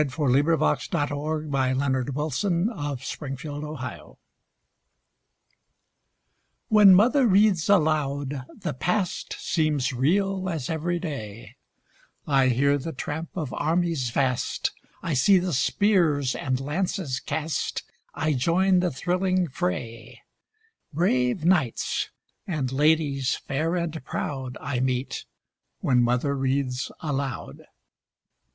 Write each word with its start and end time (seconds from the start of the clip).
Previous 0.01 0.17
When 0.17 0.57
Mother 0.57 0.57
Reads 0.63 0.89
AloudbyAuthor 0.89 2.09
Unknown 2.33 3.75
Next 3.77 4.17
When 6.69 6.95
Mother 6.95 7.27
reads 7.27 7.69
aloud, 7.69 8.45
the 8.61 8.73
past 8.73 9.35
Seems 9.37 9.93
real 9.93 10.49
as 10.49 10.71
every 10.71 10.97
day; 10.97 11.55
I 12.25 12.47
hear 12.47 12.79
the 12.79 12.93
tramp 12.93 13.29
of 13.35 13.53
armies 13.53 14.09
vast, 14.09 14.71
I 15.03 15.13
see 15.13 15.37
the 15.37 15.53
spears 15.53 16.33
and 16.33 16.59
lances 16.59 17.19
cast, 17.19 17.83
I 18.15 18.33
join 18.33 18.79
the 18.79 18.89
thrilling 18.89 19.47
fray; 19.49 20.21
Brave 20.91 21.45
knights 21.45 22.09
and 22.47 22.71
ladies 22.71 23.35
fair 23.35 23.75
and 23.75 24.03
proud 24.03 24.57
I 24.59 24.79
meet 24.79 25.25
when 25.81 26.01
Mother 26.01 26.35
reads 26.35 26.91
aloud. 27.01 27.67